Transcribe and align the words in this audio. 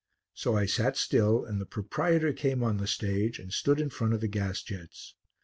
So 0.33 0.57
I 0.57 0.65
sat 0.65 0.97
still, 0.97 1.45
and 1.45 1.61
the 1.61 1.65
proprietor 1.67 2.33
came 2.33 2.63
on 2.63 2.77
the 2.77 2.87
stage 2.87 3.37
and 3.37 3.53
stood 3.53 3.79
in 3.79 3.91
front 3.91 4.15
of 4.15 4.19
the 4.19 4.27
gas 4.27 4.63
jets. 4.63 5.13